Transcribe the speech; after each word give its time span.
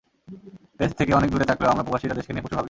দেশ 0.79 0.91
থেকে 0.99 1.11
অনেক 1.13 1.29
দূরে 1.31 1.45
থাকলেও 1.45 1.71
আমরা 1.71 1.83
প্রবাসীরা 1.83 2.17
দেশকে 2.17 2.31
নিয়ে 2.33 2.43
প্রচুর 2.43 2.51
ভাবি। 2.51 2.59